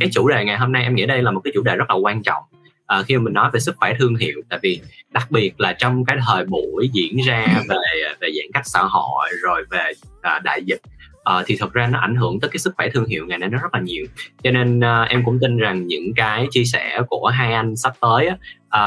cái 0.00 0.08
chủ 0.12 0.28
đề 0.28 0.44
ngày 0.44 0.58
hôm 0.58 0.72
nay 0.72 0.82
em 0.82 0.94
nghĩ 0.94 1.06
đây 1.06 1.22
là 1.22 1.30
một 1.30 1.40
cái 1.44 1.52
chủ 1.54 1.62
đề 1.62 1.76
rất 1.76 1.90
là 1.90 1.94
quan 1.94 2.22
trọng. 2.22 2.42
À, 2.86 3.02
khi 3.02 3.16
mà 3.16 3.22
mình 3.22 3.34
nói 3.34 3.50
về 3.52 3.60
sức 3.60 3.76
khỏe 3.76 3.94
thương 3.98 4.16
hiệu 4.16 4.42
tại 4.48 4.58
vì 4.62 4.80
đặc 5.10 5.30
biệt 5.30 5.60
là 5.60 5.72
trong 5.72 6.04
cái 6.04 6.16
thời 6.26 6.44
buổi 6.44 6.90
diễn 6.92 7.16
ra 7.26 7.46
về 7.68 8.14
về 8.20 8.28
giãn 8.36 8.52
cách 8.54 8.66
xã 8.66 8.80
hội 8.82 9.28
rồi 9.42 9.64
về 9.70 9.92
à, 10.22 10.40
đại 10.44 10.62
dịch 10.66 10.80
uh, 11.28 11.44
thì 11.46 11.56
thật 11.60 11.72
ra 11.72 11.86
nó 11.86 11.98
ảnh 11.98 12.16
hưởng 12.16 12.40
tới 12.40 12.48
cái 12.48 12.58
sức 12.58 12.74
khỏe 12.76 12.88
thương 12.88 13.06
hiệu 13.06 13.26
ngày 13.26 13.38
nay 13.38 13.48
nó 13.48 13.58
rất 13.58 13.74
là 13.74 13.80
nhiều. 13.80 14.06
Cho 14.42 14.50
nên 14.50 14.78
uh, 14.78 15.08
em 15.08 15.24
cũng 15.24 15.38
tin 15.40 15.56
rằng 15.56 15.86
những 15.86 16.14
cái 16.16 16.46
chia 16.50 16.64
sẻ 16.64 17.00
của 17.08 17.26
hai 17.26 17.52
anh 17.52 17.76
sắp 17.76 17.92
tới 18.00 18.26
á, 18.26 18.36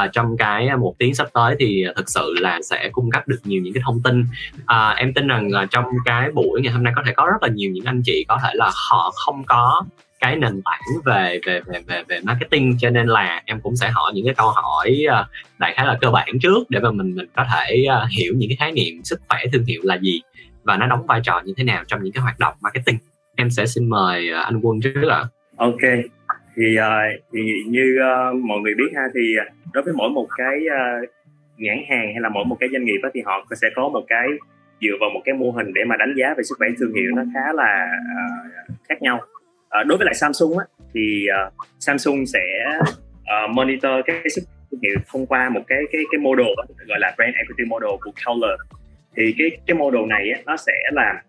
uh, 0.04 0.12
trong 0.12 0.36
cái 0.36 0.76
một 0.76 0.94
tiếng 0.98 1.14
sắp 1.14 1.28
tới 1.32 1.56
thì 1.58 1.84
thực 1.96 2.10
sự 2.10 2.34
là 2.40 2.60
sẽ 2.70 2.88
cung 2.92 3.10
cấp 3.10 3.28
được 3.28 3.40
nhiều 3.44 3.62
những 3.62 3.74
cái 3.74 3.82
thông 3.86 4.02
tin. 4.02 4.20
Uh, 4.62 4.96
em 4.96 5.14
tin 5.14 5.28
rằng 5.28 5.50
là 5.50 5.66
trong 5.70 5.84
cái 6.04 6.30
buổi 6.30 6.60
ngày 6.60 6.72
hôm 6.72 6.82
nay 6.82 6.92
có 6.96 7.02
thể 7.06 7.12
có 7.16 7.26
rất 7.26 7.42
là 7.42 7.48
nhiều 7.48 7.70
những 7.70 7.84
anh 7.84 8.02
chị 8.04 8.24
có 8.28 8.38
thể 8.44 8.50
là 8.54 8.70
họ 8.90 9.12
không 9.14 9.44
có 9.44 9.84
cái 10.20 10.36
nền 10.36 10.62
tảng 10.64 10.80
về 11.04 11.40
về 11.46 11.60
về 11.66 11.80
về 11.86 12.02
về 12.08 12.20
marketing 12.22 12.78
cho 12.80 12.90
nên 12.90 13.06
là 13.06 13.42
em 13.44 13.60
cũng 13.60 13.76
sẽ 13.76 13.90
hỏi 13.90 14.12
những 14.14 14.24
cái 14.24 14.34
câu 14.34 14.50
hỏi 14.50 15.04
đại 15.58 15.74
khái 15.74 15.86
là 15.86 15.98
cơ 16.00 16.10
bản 16.10 16.38
trước 16.42 16.70
để 16.70 16.80
mà 16.80 16.90
mình 16.90 17.16
mình 17.16 17.26
có 17.36 17.44
thể 17.52 17.84
hiểu 18.18 18.32
những 18.36 18.50
cái 18.50 18.56
khái 18.56 18.72
niệm 18.72 19.00
sức 19.04 19.20
khỏe 19.28 19.44
thương 19.52 19.64
hiệu 19.64 19.80
là 19.84 19.94
gì 19.94 20.20
và 20.64 20.76
nó 20.76 20.86
đóng 20.86 21.06
vai 21.06 21.20
trò 21.24 21.40
như 21.44 21.52
thế 21.56 21.64
nào 21.64 21.84
trong 21.86 22.02
những 22.02 22.12
cái 22.12 22.22
hoạt 22.22 22.38
động 22.38 22.54
marketing. 22.60 22.98
Em 23.36 23.50
sẽ 23.50 23.66
xin 23.66 23.88
mời 23.88 24.30
à, 24.30 24.40
anh 24.40 24.60
quân 24.62 24.80
trước 24.80 25.08
ạ. 25.10 25.24
Ok. 25.56 25.80
Thì 26.56 26.76
uh, 26.78 27.22
thì 27.32 27.40
như 27.66 27.98
uh, 28.00 28.36
mọi 28.44 28.60
người 28.60 28.74
biết 28.74 28.92
ha 28.96 29.02
thì 29.14 29.34
đối 29.72 29.82
với 29.84 29.94
mỗi 29.94 30.10
một 30.10 30.26
cái 30.36 30.58
uh, 30.66 31.08
nhãn 31.56 31.78
hàng 31.88 32.06
hay 32.12 32.20
là 32.20 32.28
mỗi 32.28 32.44
một 32.44 32.56
cái 32.60 32.68
doanh 32.72 32.84
nghiệp 32.84 32.98
đó, 33.02 33.08
thì 33.14 33.20
họ 33.24 33.46
sẽ 33.60 33.68
có 33.74 33.88
một 33.88 34.04
cái 34.08 34.26
dựa 34.80 34.96
vào 35.00 35.10
một 35.10 35.20
cái 35.24 35.34
mô 35.34 35.50
hình 35.50 35.72
để 35.74 35.84
mà 35.84 35.96
đánh 35.96 36.14
giá 36.16 36.34
về 36.36 36.42
sức 36.42 36.54
khỏe 36.58 36.68
thương 36.78 36.94
hiệu 36.94 37.10
nó 37.14 37.22
khá 37.34 37.52
là 37.52 37.88
uh, 38.68 38.74
khác 38.88 39.02
nhau. 39.02 39.20
Uh, 39.80 39.86
đối 39.86 39.98
với 39.98 40.04
lại 40.04 40.14
Samsung 40.14 40.58
á, 40.58 40.64
thì 40.94 41.26
uh, 41.46 41.52
Samsung 41.80 42.26
sẽ 42.26 42.44
uh, 43.20 43.50
monitor 43.50 43.92
cái 44.06 44.22
sức 44.34 44.42
thương 44.70 44.80
hiệu 44.82 44.96
thông 45.12 45.26
qua 45.26 45.48
một 45.48 45.60
cái 45.66 45.78
cái 45.92 46.02
cái 46.12 46.18
model 46.18 46.46
đó, 46.56 46.64
gọi 46.88 46.98
là 47.00 47.14
brand 47.16 47.34
equity 47.34 47.64
model 47.68 47.90
của 48.00 48.12
Color 48.26 48.60
thì 49.16 49.34
cái 49.38 49.50
cái 49.66 49.74
model 49.74 50.06
này 50.08 50.30
á, 50.30 50.40
nó 50.46 50.56
sẽ 50.56 50.72
là 50.92 51.22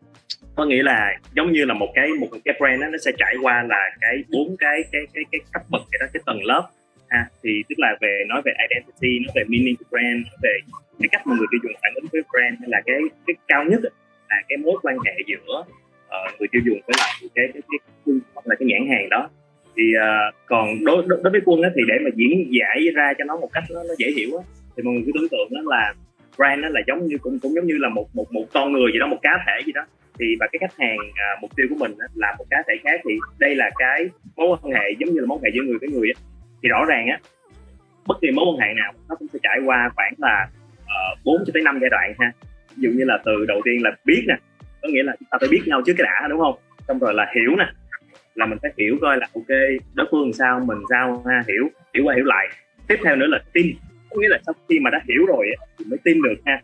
có 0.56 0.66
nghĩa 0.66 0.84
là 0.84 1.18
giống 1.36 1.52
như 1.52 1.66
là 1.66 1.74
một 1.74 1.92
cái 1.96 2.10
một 2.20 2.28
cái 2.46 2.56
brand 2.60 2.82
đó, 2.82 2.88
nó 2.88 2.98
sẽ 2.98 3.12
trải 3.18 3.36
qua 3.42 3.64
là 3.70 3.92
cái 4.02 4.24
bốn 4.32 4.56
cái 4.60 4.84
cái 4.92 5.02
cái 5.14 5.24
cái 5.32 5.42
cấp 5.54 5.62
bậc 5.70 5.82
cái 5.92 6.00
đó 6.00 6.06
cái 6.14 6.22
tầng 6.26 6.44
lớp. 6.44 6.70
Ha 7.10 7.26
thì 7.44 7.64
tức 7.70 7.76
là 7.78 7.98
về 8.02 8.24
nói 8.28 8.42
về 8.46 8.54
identity 8.70 9.20
nói 9.20 9.32
về 9.36 9.44
meaning 9.48 9.76
của 9.76 9.86
brand 9.90 10.18
nói 10.28 10.38
về 10.42 10.54
cái 11.00 11.10
cách 11.12 11.28
mà 11.28 11.36
người 11.38 11.48
tiêu 11.52 11.60
dùng 11.64 11.74
phản 11.82 11.94
ứng 11.96 12.06
với 12.12 12.22
brand 12.32 12.60
hay 12.60 12.70
là 12.70 12.82
cái 12.86 13.00
cái 13.28 13.36
cao 13.48 13.64
nhất 13.64 13.80
là 14.30 14.42
cái 14.50 14.58
mối 14.58 14.78
quan 14.82 14.98
hệ 15.06 15.14
giữa 15.28 15.64
uh, 16.08 16.40
người 16.40 16.48
tiêu 16.52 16.62
dùng 16.66 16.80
với 16.88 16.96
lại 16.98 17.12
cái 17.36 17.46
cái 17.54 17.62
cái, 17.72 17.80
cái 18.06 18.16
hoặc 18.34 18.48
là 18.48 18.56
cái 18.60 18.66
nhãn 18.68 18.88
hàng 18.90 19.10
đó. 19.10 19.30
Thì 19.78 19.84
uh, 19.98 20.36
còn 20.46 20.86
đối, 20.86 21.04
đối 21.08 21.20
đối 21.24 21.32
với 21.32 21.42
quân 21.46 21.62
á, 21.62 21.70
thì 21.76 21.82
để 21.88 22.00
mà 22.04 22.10
diễn 22.16 22.50
giải 22.60 22.80
ra 22.96 23.14
cho 23.18 23.24
nó 23.24 23.38
một 23.38 23.50
cách 23.54 23.64
nó, 23.70 23.84
nó 23.84 23.94
dễ 23.98 24.12
hiểu 24.18 24.38
á, 24.38 24.44
thì 24.78 24.84
mọi 24.84 24.94
người 24.94 25.04
cứ 25.06 25.12
tưởng 25.14 25.30
tượng 25.30 25.50
đó 25.52 25.62
là 25.66 25.94
brand 26.38 26.62
nó 26.62 26.70
là 26.70 26.82
giống 26.88 27.08
như 27.08 27.18
cũng 27.22 27.40
cũng 27.40 27.54
giống 27.56 27.66
như 27.66 27.78
là 27.78 27.90
một 27.90 28.16
một 28.16 28.34
một 28.34 28.46
con 28.54 28.72
người 28.72 28.92
gì 28.94 29.00
đó 29.00 29.08
một 29.08 29.20
cá 29.22 29.32
thể 29.46 29.64
gì 29.66 29.72
đó. 29.72 29.82
Thì 30.20 30.26
và 30.40 30.48
cái 30.52 30.60
khách 30.60 30.78
hàng 30.80 30.98
à, 31.14 31.28
mục 31.42 31.52
tiêu 31.56 31.68
của 31.70 31.76
mình 31.76 31.92
á, 32.00 32.08
là 32.16 32.36
một 32.38 32.46
cá 32.50 32.64
thể 32.68 32.74
khác. 32.84 33.02
Thì 33.06 33.18
đây 33.40 33.56
là 33.56 33.70
cái 33.78 34.10
mối 34.36 34.58
quan 34.62 34.74
hệ 34.74 34.90
giống 35.00 35.14
như 35.14 35.20
là 35.20 35.26
mối 35.26 35.38
quan 35.38 35.44
hệ 35.44 35.50
giữa 35.54 35.64
người 35.64 35.78
với 35.82 35.90
người 35.90 36.10
á. 36.16 36.22
thì 36.64 36.70
rõ 36.70 36.86
ràng 36.86 37.08
á 37.08 37.20
bất 38.08 38.18
kỳ 38.22 38.32
mối 38.32 38.46
quan 38.46 38.68
hệ 38.68 38.74
nào 38.74 38.94
nó 39.10 39.16
cũng 39.16 39.28
sẽ 39.34 39.40
trải 39.44 39.60
qua 39.66 39.90
khoảng 39.96 40.14
là 40.18 40.48
ờ, 40.88 41.16
bốn 41.24 41.36
uh, 41.36 41.42
cho 41.48 41.52
tới 41.54 41.64
năm 41.64 41.80
giai 41.82 41.90
đoạn 41.90 42.14
ha. 42.20 42.32
Ví 42.76 42.84
dụ 42.84 42.90
như 42.90 43.04
là 43.06 43.20
từ 43.26 43.46
đầu 43.48 43.62
tiên 43.66 43.84
là 43.84 43.92
biết 44.06 44.26
nè 44.28 44.36
có 44.82 44.90
nghĩa 44.90 45.04
là 45.04 45.16
chúng 45.20 45.28
ta 45.32 45.38
phải 45.40 45.50
biết 45.50 45.62
nhau 45.66 45.82
trước 45.86 45.94
cái 45.98 46.06
đã 46.06 46.28
đúng 46.28 46.40
không? 46.40 46.56
Xong 46.88 47.00
rồi 47.00 47.14
là 47.14 47.32
hiểu 47.36 47.56
nè 47.58 47.66
là 48.36 48.46
mình 48.46 48.58
phải 48.62 48.72
hiểu 48.78 48.98
coi 49.02 49.18
là 49.18 49.28
ok 49.36 49.58
đối 49.94 50.08
phương 50.12 50.34
sao 50.34 50.60
mình 50.60 50.78
sao 50.90 51.24
ha 51.28 51.44
hiểu 51.48 51.70
hiểu 51.94 52.04
qua 52.06 52.16
hiểu 52.16 52.26
lại. 52.26 52.48
Tiếp 52.88 53.00
theo 53.04 53.16
nữa 53.16 53.28
là 53.28 53.40
tin 53.54 53.76
có 54.14 54.22
nghĩa 54.22 54.30
là 54.30 54.40
sau 54.46 54.56
khi 54.70 54.80
mà 54.80 54.90
đã 54.90 55.02
hiểu 55.08 55.26
rồi 55.28 55.48
thì 55.80 55.86
mới 55.90 56.00
tin 56.04 56.22
được 56.22 56.36
ha. 56.46 56.62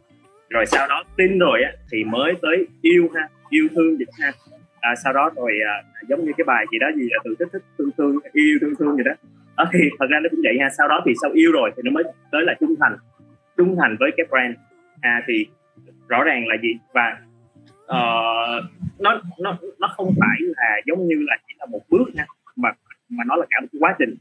Rồi 0.50 0.66
sau 0.66 0.88
đó 0.88 1.04
tin 1.18 1.40
rồi 1.40 1.62
thì 1.92 2.04
mới 2.04 2.34
tới 2.42 2.68
yêu 2.82 3.10
ha 3.16 3.30
yêu 3.50 3.68
thương 3.76 3.98
được 3.98 4.10
ha 4.20 4.32
à, 4.80 4.96
sau 5.04 5.14
đó 5.14 5.32
rồi 5.36 5.52
à, 5.66 5.84
giống 6.08 6.26
như 6.26 6.32
cái 6.38 6.46
bài 6.46 6.66
gì 6.72 6.80
đó 6.80 6.88
gì 6.96 7.08
là 7.12 7.18
từ 7.24 7.36
thích 7.40 7.48
thích 7.54 7.64
thương 7.78 7.90
thương 7.98 8.20
yêu 8.34 8.58
thương 8.62 8.74
thương 8.80 8.98
gì 8.98 9.04
đó. 9.06 9.12
À, 9.56 9.66
thì 9.74 9.80
thật 10.00 10.06
ra 10.10 10.20
nó 10.24 10.30
cũng 10.32 10.40
vậy 10.44 10.58
ha 10.62 10.70
sau 10.78 10.88
đó 10.88 11.02
thì 11.06 11.14
sau 11.22 11.32
yêu 11.32 11.52
rồi 11.52 11.72
thì 11.76 11.82
nó 11.86 11.92
mới 11.92 12.04
tới 12.32 12.44
là 12.44 12.56
trung 12.60 12.76
thành 12.80 12.98
trung 13.58 13.76
thành 13.80 13.96
với 14.00 14.12
cái 14.18 14.26
brand. 14.30 14.56
À 15.02 15.24
thì 15.28 15.48
rõ 16.08 16.24
ràng 16.24 16.48
là 16.48 16.56
gì? 16.62 16.70
Và 16.94 17.18
uh, 17.84 18.64
nó 19.00 19.22
nó 19.40 19.58
nó 19.80 19.88
không 19.88 20.14
phải 20.20 20.38
là 20.40 20.82
giống 20.86 21.08
như 21.08 21.16
là 21.20 21.38
chỉ 21.48 21.54
là 21.60 21.66
một 21.66 21.82
bước 21.90 22.06
nha 22.14 22.26
mà 22.56 22.70
mà 23.10 23.24
nó 23.28 23.36
là 23.36 23.46
cả 23.50 23.60
một 23.62 23.68
quá 23.80 23.96
trình 24.00 24.16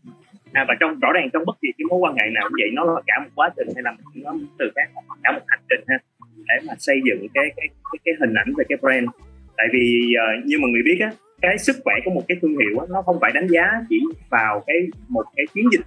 à, 0.59 0.65
và 0.69 0.75
trong 0.81 1.01
rõ 1.03 1.09
ràng 1.15 1.29
trong 1.33 1.45
bất 1.47 1.57
kỳ 1.63 1.69
cái 1.79 1.85
mối 1.91 1.99
quan 2.03 2.15
hệ 2.15 2.27
nào 2.35 2.45
cũng 2.45 2.59
vậy 2.63 2.71
nó 2.73 2.85
là 2.85 3.01
cả 3.07 3.15
một 3.25 3.31
quá 3.35 3.51
trình 3.57 3.69
hay 3.75 3.83
là 3.83 3.93
nó 4.15 4.35
từ 4.59 4.71
khác 4.77 4.89
cả 5.23 5.33
một 5.33 5.45
hành 5.47 5.65
trình 5.69 5.85
ha 5.89 5.99
để 6.49 6.57
mà 6.69 6.75
xây 6.79 7.01
dựng 7.07 7.27
cái 7.35 7.45
cái 7.57 7.69
cái, 7.69 7.99
cái 8.05 8.15
hình 8.21 8.35
ảnh 8.35 8.53
về 8.59 8.65
cái 8.69 8.79
brand. 8.83 9.09
Tại 9.57 9.67
vì 9.73 10.15
uh, 10.23 10.47
như 10.47 10.57
mọi 10.61 10.71
người 10.71 10.83
biết 10.85 10.99
á 11.01 11.11
cái 11.41 11.59
sức 11.59 11.77
khỏe 11.85 11.95
của 12.05 12.11
một 12.11 12.23
cái 12.29 12.39
thương 12.43 12.57
hiệu 12.59 12.79
á, 12.79 12.87
nó 12.91 13.03
không 13.03 13.19
phải 13.21 13.33
đánh 13.35 13.47
giá 13.47 13.65
chỉ 13.89 14.01
vào 14.31 14.63
cái 14.67 14.77
một 15.09 15.25
cái 15.37 15.47
chiến 15.55 15.65
dịch 15.73 15.81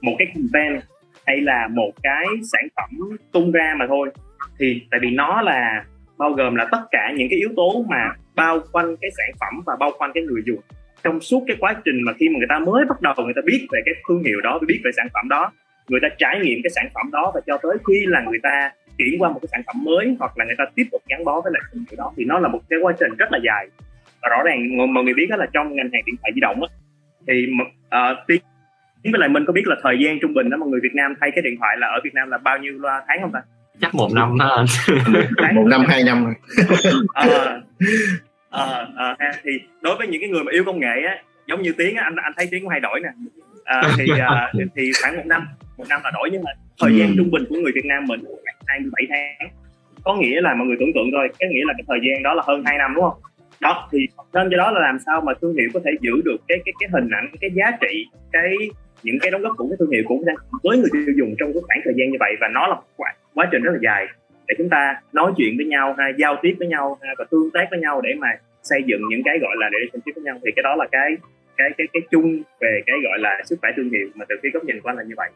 một 0.00 0.12
cái 0.18 0.28
campaign 0.34 0.80
hay 1.26 1.40
là 1.40 1.68
một 1.68 1.90
cái 2.02 2.26
sản 2.52 2.68
phẩm 2.76 3.18
tung 3.32 3.52
ra 3.52 3.74
mà 3.78 3.86
thôi. 3.88 4.10
Thì 4.58 4.82
tại 4.90 5.00
vì 5.02 5.10
nó 5.10 5.42
là 5.42 5.84
bao 6.18 6.32
gồm 6.32 6.54
là 6.54 6.68
tất 6.72 6.82
cả 6.90 7.12
những 7.16 7.28
cái 7.30 7.38
yếu 7.38 7.48
tố 7.56 7.84
mà 7.88 8.12
bao 8.36 8.60
quanh 8.72 8.96
cái 9.00 9.10
sản 9.16 9.36
phẩm 9.40 9.62
và 9.66 9.76
bao 9.80 9.90
quanh 9.98 10.10
cái 10.14 10.22
người 10.22 10.42
dùng 10.46 10.60
trong 11.04 11.20
suốt 11.20 11.44
cái 11.46 11.56
quá 11.60 11.74
trình 11.84 12.02
mà 12.06 12.12
khi 12.12 12.28
mà 12.28 12.38
người 12.38 12.46
ta 12.48 12.58
mới 12.58 12.84
bắt 12.88 13.00
đầu 13.00 13.14
người 13.18 13.34
ta 13.36 13.42
biết 13.44 13.66
về 13.72 13.80
cái 13.84 13.94
thương 14.08 14.22
hiệu 14.22 14.40
đó 14.40 14.58
biết 14.66 14.80
về 14.84 14.90
sản 14.96 15.06
phẩm 15.14 15.28
đó 15.28 15.52
người 15.88 16.00
ta 16.02 16.08
trải 16.18 16.40
nghiệm 16.42 16.58
cái 16.62 16.70
sản 16.70 16.88
phẩm 16.94 17.10
đó 17.12 17.32
và 17.34 17.40
cho 17.46 17.58
tới 17.62 17.76
khi 17.88 18.06
là 18.06 18.20
người 18.20 18.38
ta 18.42 18.70
chuyển 18.98 19.22
qua 19.22 19.30
một 19.30 19.38
cái 19.42 19.48
sản 19.52 19.62
phẩm 19.66 19.84
mới 19.84 20.16
hoặc 20.18 20.38
là 20.38 20.44
người 20.44 20.54
ta 20.58 20.64
tiếp 20.74 20.86
tục 20.92 21.02
gắn 21.08 21.24
bó 21.24 21.40
với 21.40 21.52
lại 21.52 21.62
thương 21.72 21.84
hiệu 21.90 21.96
đó 21.98 22.12
thì 22.16 22.24
nó 22.24 22.38
là 22.38 22.48
một 22.48 22.60
cái 22.70 22.78
quá 22.82 22.92
trình 23.00 23.12
rất 23.18 23.32
là 23.32 23.38
dài. 23.44 23.66
Và 24.22 24.28
rõ 24.28 24.42
ràng 24.44 24.92
mọi 24.94 25.04
người 25.04 25.14
biết 25.14 25.26
đó 25.30 25.36
là 25.36 25.46
trong 25.52 25.76
ngành 25.76 25.90
hàng 25.92 26.02
điện 26.06 26.16
thoại 26.22 26.32
di 26.34 26.40
động 26.40 26.62
á 26.62 26.68
thì 27.26 27.46
uh, 27.86 28.18
tiến 28.26 28.40
với 29.04 29.20
lại 29.20 29.28
mình 29.28 29.44
có 29.46 29.52
biết 29.52 29.66
là 29.66 29.76
thời 29.82 29.96
gian 30.04 30.18
trung 30.20 30.34
bình 30.34 30.50
đó 30.50 30.56
mọi 30.56 30.68
người 30.68 30.80
Việt 30.82 30.94
Nam 30.94 31.14
thay 31.20 31.30
cái 31.34 31.42
điện 31.42 31.56
thoại 31.58 31.76
là 31.78 31.86
ở 31.86 32.00
Việt 32.04 32.14
Nam 32.14 32.30
là 32.30 32.38
bao 32.38 32.58
nhiêu 32.58 32.78
tháng 33.08 33.18
không 33.22 33.32
ta? 33.32 33.40
Chắc 33.80 33.94
một 33.94 34.08
năm 34.14 34.38
đó 34.38 34.64
anh. 35.36 35.54
Một 35.54 35.66
năm 35.66 35.84
hai 35.88 36.02
năm 36.04 36.34
à, 37.14 37.60
à, 38.50 38.86
à, 39.18 39.32
thì 39.42 39.50
đối 39.80 39.96
với 39.96 40.06
những 40.06 40.20
cái 40.20 40.30
người 40.30 40.44
mà 40.44 40.52
yêu 40.52 40.64
công 40.64 40.80
nghệ 40.80 41.02
á 41.06 41.18
giống 41.46 41.62
như 41.62 41.72
tiếng 41.78 41.96
á, 41.96 42.02
anh 42.04 42.16
anh 42.16 42.32
thấy 42.36 42.48
tiếng 42.50 42.62
cũng 42.62 42.70
hay 42.70 42.80
đổi 42.80 43.00
nè. 43.00 43.08
À, 43.64 43.82
thì 43.98 44.06
à, 44.20 44.52
thì 44.76 44.90
khoảng 45.02 45.16
một 45.16 45.26
năm 45.26 45.42
một 45.78 45.84
năm 45.88 46.00
là 46.04 46.10
đổi 46.14 46.28
nhưng 46.32 46.42
mà 46.42 46.50
thời 46.80 46.98
gian 46.98 47.08
ừ. 47.08 47.14
trung 47.16 47.30
bình 47.30 47.44
của 47.48 47.56
người 47.56 47.72
Việt 47.74 47.84
Nam 47.84 48.04
mình 48.06 48.20
khoảng 48.24 48.56
27 48.66 49.06
tháng. 49.10 49.48
Có 50.04 50.14
nghĩa 50.14 50.40
là 50.40 50.54
mọi 50.54 50.66
người 50.66 50.76
tưởng 50.80 50.92
tượng 50.94 51.10
thôi 51.12 51.28
cái 51.38 51.48
nghĩa 51.48 51.64
là 51.66 51.72
cái 51.76 51.84
thời 51.88 51.98
gian 52.02 52.22
đó 52.22 52.34
là 52.34 52.42
hơn 52.46 52.62
2 52.66 52.78
năm 52.78 52.92
đúng 52.94 53.04
không? 53.04 53.20
Đó 53.60 53.88
thì 53.92 53.98
nên 54.32 54.48
do 54.50 54.56
đó 54.56 54.70
là 54.70 54.80
làm 54.80 54.98
sao 55.06 55.20
mà 55.20 55.32
thương 55.40 55.56
hiệu 55.56 55.68
có 55.74 55.80
thể 55.84 55.90
giữ 56.00 56.12
được 56.24 56.36
cái 56.48 56.58
cái 56.64 56.72
cái 56.80 56.88
hình 56.92 57.08
ảnh 57.10 57.30
cái 57.40 57.50
giá 57.54 57.76
trị 57.80 58.06
cái 58.32 58.52
những 59.02 59.18
cái 59.20 59.30
đóng 59.30 59.42
góp 59.42 59.56
của 59.56 59.68
cái 59.68 59.76
thương 59.78 59.90
hiệu 59.90 60.02
cũng 60.06 60.22
với 60.62 60.78
người 60.78 60.90
tiêu 60.92 61.14
dùng 61.18 61.34
trong 61.38 61.52
cái 61.52 61.62
khoảng 61.66 61.80
thời 61.84 61.94
gian 61.96 62.10
như 62.10 62.16
vậy. 62.20 62.36
Và 62.40 62.48
nó 62.48 62.66
là 62.66 62.76
quá, 62.96 63.14
quá 63.34 63.48
trình 63.52 63.62
rất 63.62 63.72
là 63.72 63.78
dài 63.82 64.06
để 64.48 64.54
chúng 64.58 64.68
ta 64.68 64.94
nói 65.12 65.32
chuyện 65.36 65.56
với 65.56 65.66
nhau 65.66 65.94
ha, 65.98 66.04
giao 66.18 66.36
tiếp 66.42 66.54
với 66.58 66.68
nhau 66.68 66.98
ha, 67.02 67.14
và 67.18 67.24
tương 67.30 67.50
tác 67.50 67.66
với 67.70 67.80
nhau 67.80 68.00
để 68.00 68.10
mà 68.18 68.28
xây 68.62 68.80
dựng 68.86 69.00
những 69.10 69.22
cái 69.24 69.38
gọi 69.38 69.56
là 69.58 69.66
relationship 69.72 70.14
với 70.14 70.24
nhau. 70.24 70.38
Thì 70.44 70.50
cái 70.56 70.62
đó 70.62 70.74
là 70.76 70.86
cái 70.92 71.16
cái 71.56 71.70
cái 71.78 71.86
cái 71.92 72.02
chung 72.10 72.42
về 72.60 72.80
cái 72.86 72.96
gọi 73.04 73.18
là 73.18 73.38
sức 73.44 73.58
khỏe 73.60 73.70
thương 73.76 73.90
hiệu 73.90 74.08
mà 74.14 74.24
từ 74.28 74.36
phía 74.42 74.48
góc 74.52 74.64
nhìn 74.64 74.80
của 74.80 74.88
anh 74.88 74.96
là 74.96 75.02
như 75.02 75.14
vậy. 75.16 75.30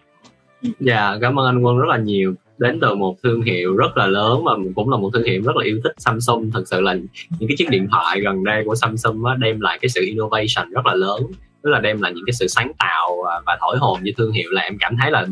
Dạ 0.81 1.17
cảm 1.21 1.39
ơn 1.39 1.47
anh 1.47 1.63
quân 1.63 1.79
rất 1.79 1.89
là 1.89 1.99
nhiều. 1.99 2.35
Đến 2.59 2.79
từ 2.83 2.95
một 2.95 3.17
thương 3.23 3.43
hiệu 3.43 3.77
rất 3.77 3.97
là 3.97 4.07
lớn 4.07 4.45
mà 4.45 4.53
cũng 4.75 4.91
là 4.91 4.97
một 4.97 5.11
thương 5.15 5.25
hiệu 5.25 5.43
rất 5.45 5.57
là 5.57 5.65
yêu 5.65 5.81
thích 5.85 5.93
Samsung. 5.97 6.51
Thật 6.55 6.63
sự 6.67 6.81
là 6.81 6.95
những 7.39 7.49
cái 7.49 7.57
chiếc 7.59 7.71
điện 7.71 7.89
thoại 7.91 8.21
gần 8.21 8.45
đây 8.45 8.63
của 8.65 8.75
Samsung 8.75 9.25
á, 9.25 9.35
đem 9.41 9.61
lại 9.61 9.79
cái 9.83 9.89
sự 9.89 10.01
innovation 10.07 10.71
rất 10.71 10.87
là 10.87 10.95
lớn. 10.95 11.21
Tức 11.63 11.71
là 11.71 11.81
đem 11.81 12.03
lại 12.03 12.13
những 12.15 12.25
cái 12.27 12.33
sự 12.33 12.47
sáng 12.47 12.73
tạo 12.79 13.17
và 13.47 13.57
thổi 13.61 13.77
hồn 13.81 13.99
với 14.03 14.15
thương 14.17 14.33
hiệu 14.33 14.51
là 14.51 14.63
em 14.63 14.77
cảm 14.81 14.95
thấy 15.01 15.11
là 15.11 15.27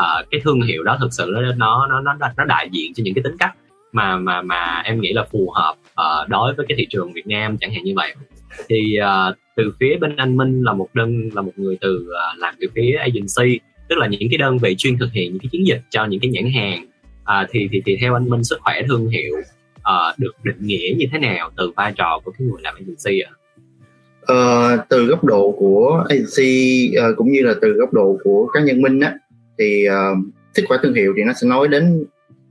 uh, 0.00 0.26
cái 0.30 0.40
thương 0.44 0.62
hiệu 0.62 0.82
đó 0.82 0.96
thực 1.00 1.12
sự 1.12 1.32
nó 1.56 1.86
nó 1.86 2.00
nó 2.00 2.14
nó 2.36 2.44
đại 2.44 2.68
diện 2.72 2.94
cho 2.94 3.02
những 3.04 3.14
cái 3.14 3.22
tính 3.22 3.36
cách 3.38 3.54
mà 3.92 4.16
mà 4.16 4.42
mà 4.42 4.82
em 4.84 5.00
nghĩ 5.00 5.12
là 5.12 5.24
phù 5.32 5.52
hợp 5.54 5.74
uh, 5.90 6.28
đối 6.28 6.54
với 6.54 6.66
cái 6.68 6.76
thị 6.78 6.86
trường 6.90 7.12
Việt 7.12 7.26
Nam 7.26 7.56
chẳng 7.60 7.72
hạn 7.72 7.84
như 7.84 7.92
vậy 7.96 8.14
thì 8.68 8.98
uh, 9.00 9.36
từ 9.56 9.72
phía 9.80 9.96
bên 10.00 10.16
anh 10.16 10.36
Minh 10.36 10.62
là 10.62 10.72
một 10.72 10.88
đơn 10.94 11.30
là 11.34 11.42
một 11.42 11.52
người 11.56 11.78
từ 11.80 12.08
uh, 12.08 12.38
làm 12.38 12.54
từ 12.60 12.68
phía 12.74 12.96
agency 12.96 13.60
tức 13.88 13.98
là 13.98 14.06
những 14.06 14.30
cái 14.30 14.38
đơn 14.38 14.58
vị 14.58 14.74
chuyên 14.78 14.98
thực 14.98 15.12
hiện 15.12 15.30
những 15.32 15.40
cái 15.40 15.48
chiến 15.52 15.66
dịch 15.66 15.80
cho 15.90 16.04
những 16.04 16.20
cái 16.20 16.30
nhãn 16.30 16.52
hàng 16.52 16.86
uh, 17.22 17.48
thì 17.50 17.68
thì 17.72 17.82
thì 17.86 17.96
theo 18.00 18.14
anh 18.14 18.30
Minh 18.30 18.44
sức 18.44 18.58
khỏe 18.60 18.82
thương 18.88 19.08
hiệu 19.08 19.34
uh, 19.78 20.18
được 20.18 20.32
định 20.42 20.56
nghĩa 20.60 20.94
như 20.96 21.06
thế 21.12 21.18
nào 21.18 21.50
từ 21.56 21.70
vai 21.76 21.92
trò 21.96 22.20
của 22.24 22.30
cái 22.38 22.48
người 22.48 22.62
làm 22.62 22.74
agency 22.74 23.20
ạ? 23.20 23.30
À? 23.30 23.34
Uh, 24.32 24.80
từ 24.88 25.06
góc 25.06 25.24
độ 25.24 25.54
của 25.58 26.04
agency 26.08 26.90
uh, 26.98 27.16
cũng 27.16 27.32
như 27.32 27.42
là 27.42 27.54
từ 27.60 27.72
góc 27.72 27.92
độ 27.92 28.18
của 28.24 28.50
cá 28.54 28.60
nhân 28.60 28.82
Minh 28.82 29.00
á 29.00 29.14
thì 29.58 29.88
uh, 29.88 30.18
sức 30.54 30.64
khỏe 30.68 30.78
thương 30.82 30.94
hiệu 30.94 31.12
thì 31.16 31.22
nó 31.24 31.32
sẽ 31.32 31.48
nói 31.48 31.68
đến 31.68 32.04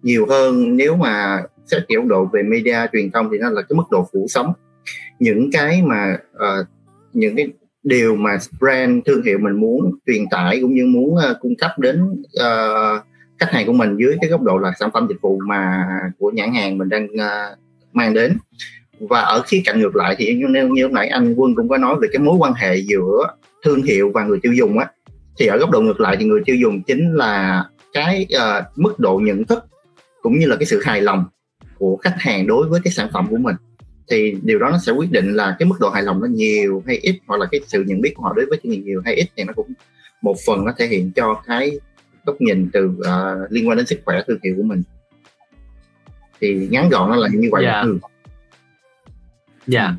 nhiều 0.04 0.26
hơn. 0.30 0.78
Nếu 0.78 0.96
mà 0.96 1.44
xét 1.66 1.88
kiểu 1.88 2.02
độ 2.04 2.26
về 2.34 2.44
media 2.44 2.78
truyền 2.94 3.12
thông 3.12 3.30
thì 3.32 3.38
nó 3.38 3.50
là 3.50 3.62
cái 3.62 3.76
mức 3.76 3.84
độ 3.92 4.08
phủ 4.14 4.26
sóng. 4.30 4.54
Những 5.20 5.52
cái 5.52 5.82
mà 5.82 6.18
uh, 6.36 6.68
những 7.14 7.36
cái 7.36 7.50
điều 7.84 8.16
mà 8.16 8.38
brand 8.60 9.06
thương 9.06 9.24
hiệu 9.24 9.38
mình 9.38 9.54
muốn 9.54 9.98
truyền 10.08 10.24
tải 10.32 10.60
cũng 10.62 10.74
như 10.74 10.86
muốn 10.86 11.16
uh, 11.16 11.38
cung 11.42 11.56
cấp 11.56 11.72
đến 11.80 12.04
uh, 12.12 13.02
khách 13.40 13.52
hàng 13.52 13.66
của 13.66 13.74
mình 13.74 13.96
dưới 13.98 14.18
cái 14.22 14.30
góc 14.30 14.42
độ 14.42 14.58
là 14.58 14.72
sản 14.80 14.90
phẩm 14.94 15.06
dịch 15.10 15.22
vụ 15.22 15.40
mà 15.48 15.88
của 16.20 16.32
nhãn 16.32 16.54
hàng 16.54 16.78
mình 16.78 16.90
đang 16.90 17.06
uh, 17.06 17.58
mang 17.94 18.14
đến. 18.14 18.38
Và 19.00 19.22
ở 19.22 19.42
khía 19.46 19.62
cạnh 19.66 19.80
ngược 19.80 19.96
lại 19.96 20.16
thì 20.18 20.36
như, 20.36 20.48
như 20.72 20.84
lúc 20.84 20.92
nãy 20.92 21.08
anh 21.08 21.34
quân 21.38 21.56
cũng 21.56 21.70
có 21.70 21.78
nói 21.78 21.96
về 22.02 22.08
cái 22.12 22.20
mối 22.20 22.36
quan 22.38 22.54
hệ 22.54 22.76
giữa 22.76 23.36
thương 23.64 23.82
hiệu 23.82 24.12
và 24.14 24.24
người 24.24 24.40
tiêu 24.42 24.54
dùng 24.54 24.80
á 24.80 24.92
thì 25.40 25.48
ở 25.48 25.58
góc 25.58 25.70
độ 25.70 25.82
ngược 25.82 26.00
lại 26.00 26.18
thì 26.20 26.26
người 26.26 26.42
tiêu 26.46 26.56
dùng 26.56 26.84
chính 26.84 27.14
là 27.14 27.66
cái 27.94 28.28
uh, 28.36 28.78
mức 28.78 29.00
độ 29.00 29.20
nhận 29.24 29.44
thức 29.44 29.66
cũng 30.22 30.40
như 30.40 30.46
là 30.48 30.56
cái 30.56 30.66
sự 30.66 30.82
hài 30.84 31.02
lòng 31.02 31.26
của 31.78 31.98
khách 31.98 32.16
hàng 32.18 32.48
đối 32.48 32.68
với 32.68 32.82
cái 32.84 32.94
sản 32.94 33.10
phẩm 33.14 33.28
của 33.30 33.38
mình 33.38 33.56
thì 34.10 34.36
điều 34.42 34.60
đó 34.60 34.70
nó 34.72 34.78
sẽ 34.78 34.92
quyết 34.92 35.12
định 35.12 35.34
là 35.34 35.56
cái 35.60 35.68
mức 35.68 35.76
độ 35.80 35.90
hài 35.90 36.04
lòng 36.04 36.22
nó 36.22 36.28
nhiều 36.28 36.84
hay 36.88 36.98
ít 36.98 37.20
hoặc 37.28 37.40
là 37.40 37.46
cái 37.52 37.62
sự 37.68 37.84
nhận 37.88 38.02
biết 38.02 38.14
của 38.16 38.24
họ 38.24 38.34
đối 38.34 38.46
với 38.46 38.60
chương 38.64 38.72
trình 38.72 38.86
nhiều 38.86 39.02
hay 39.06 39.16
ít 39.16 39.28
thì 39.36 39.44
nó 39.44 39.54
cũng 39.54 39.74
một 40.22 40.36
phần 40.48 40.66
nó 40.66 40.74
thể 40.78 40.88
hiện 40.88 41.12
cho 41.16 41.42
cái 41.48 41.80
góc 42.26 42.42
nhìn 42.42 42.70
từ 42.74 42.86
uh, 42.86 43.52
liên 43.52 43.70
quan 43.70 43.78
đến 43.78 43.86
sức 43.86 44.00
khỏe 44.06 44.22
thương 44.28 44.40
hiệu 44.44 44.54
của 44.58 44.64
mình 44.64 44.84
thì 46.42 46.68
ngắn 46.72 46.90
gọn 46.90 47.10
nó 47.10 47.16
là 47.16 47.28
như 47.34 47.50
vậy 47.52 47.66
yeah. 47.66 47.86
ừ. 47.86 48.00
Dạ 49.68 49.82
yeah. 49.82 49.94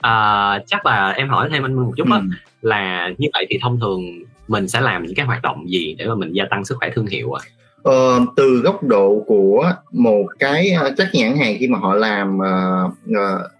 à, 0.00 0.58
chắc 0.66 0.86
là 0.86 1.10
em 1.10 1.28
hỏi 1.28 1.48
thêm 1.52 1.64
anh 1.64 1.74
một 1.74 1.92
chút 1.96 2.06
ừ. 2.10 2.20
là 2.62 3.10
như 3.18 3.28
vậy 3.32 3.46
thì 3.50 3.58
thông 3.62 3.80
thường 3.80 4.00
mình 4.48 4.68
sẽ 4.68 4.80
làm 4.80 5.06
những 5.06 5.14
cái 5.14 5.26
hoạt 5.26 5.42
động 5.42 5.70
gì 5.70 5.94
để 5.98 6.06
mà 6.06 6.14
mình 6.14 6.32
gia 6.32 6.44
tăng 6.50 6.64
sức 6.64 6.74
khỏe 6.78 6.90
thương 6.94 7.06
hiệu 7.06 7.32
ạ 7.32 7.42
à? 7.44 7.50
Ờ, 7.82 8.20
từ 8.36 8.60
góc 8.64 8.82
độ 8.82 9.24
của 9.26 9.72
một 9.92 10.26
cái 10.38 10.76
chắc 10.96 11.08
nhãn 11.12 11.36
hàng 11.36 11.56
khi 11.58 11.68
mà 11.68 11.78
họ 11.78 11.94
làm 11.94 12.38
uh, 12.38 12.92
uh, 13.10 13.50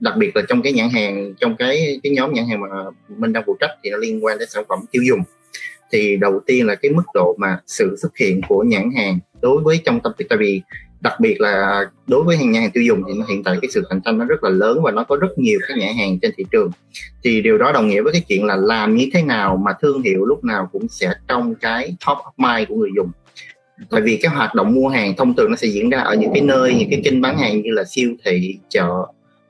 đặc 0.00 0.16
biệt 0.16 0.36
là 0.36 0.42
trong 0.48 0.62
cái 0.62 0.72
nhãn 0.72 0.88
hàng 0.90 1.34
trong 1.40 1.56
cái 1.56 2.00
cái 2.02 2.12
nhóm 2.12 2.32
nhãn 2.32 2.44
hàng 2.48 2.60
mà 2.60 2.68
mình 3.08 3.32
đang 3.32 3.42
phụ 3.46 3.56
trách 3.60 3.70
thì 3.84 3.90
nó 3.90 3.96
liên 3.96 4.24
quan 4.24 4.38
đến 4.38 4.48
sản 4.50 4.64
phẩm 4.68 4.78
tiêu 4.90 5.02
dùng 5.02 5.20
thì 5.92 6.16
đầu 6.16 6.40
tiên 6.46 6.66
là 6.66 6.74
cái 6.74 6.90
mức 6.90 7.02
độ 7.14 7.36
mà 7.38 7.58
sự 7.66 7.96
xuất 8.02 8.16
hiện 8.16 8.40
của 8.48 8.62
nhãn 8.62 8.90
hàng 8.96 9.18
đối 9.42 9.62
với 9.62 9.80
trong 9.84 10.00
tâm 10.00 10.12
tại 10.28 10.38
vì 10.38 10.62
đặc 11.04 11.20
biệt 11.20 11.40
là 11.40 11.84
đối 12.06 12.22
với 12.22 12.36
hàng 12.36 12.52
nhà 12.52 12.60
hàng 12.60 12.70
tiêu 12.70 12.82
dùng 12.82 13.02
thì 13.08 13.18
nó 13.18 13.26
hiện 13.28 13.42
tại 13.44 13.56
cái 13.62 13.70
sự 13.70 13.82
cạnh 13.90 14.00
tranh 14.04 14.18
nó 14.18 14.24
rất 14.24 14.44
là 14.44 14.50
lớn 14.50 14.78
và 14.82 14.90
nó 14.90 15.04
có 15.04 15.16
rất 15.16 15.38
nhiều 15.38 15.58
các 15.68 15.78
nhãn 15.78 15.94
hàng 15.96 16.18
trên 16.22 16.30
thị 16.36 16.44
trường. 16.52 16.70
Thì 17.24 17.40
điều 17.40 17.58
đó 17.58 17.72
đồng 17.72 17.88
nghĩa 17.88 18.02
với 18.02 18.12
cái 18.12 18.22
chuyện 18.28 18.44
là 18.44 18.56
làm 18.56 18.96
như 18.96 19.06
thế 19.12 19.22
nào 19.22 19.56
mà 19.56 19.72
thương 19.82 20.02
hiệu 20.02 20.24
lúc 20.24 20.44
nào 20.44 20.68
cũng 20.72 20.88
sẽ 20.88 21.12
trong 21.28 21.54
cái 21.54 21.96
top 22.06 22.18
of 22.18 22.32
mind 22.36 22.68
của 22.68 22.74
người 22.74 22.90
dùng. 22.96 23.10
Tại 23.90 24.00
vì 24.00 24.18
cái 24.22 24.34
hoạt 24.34 24.54
động 24.54 24.74
mua 24.74 24.88
hàng 24.88 25.16
thông 25.16 25.34
thường 25.36 25.50
nó 25.50 25.56
sẽ 25.56 25.68
diễn 25.68 25.90
ra 25.90 26.00
ở 26.00 26.14
những 26.14 26.30
cái 26.34 26.42
nơi, 26.42 26.74
những 26.78 26.90
cái 26.90 27.00
kênh 27.04 27.20
bán 27.20 27.38
hàng 27.38 27.62
như 27.62 27.70
là 27.70 27.84
siêu 27.84 28.14
thị, 28.24 28.58
chợ. 28.68 28.90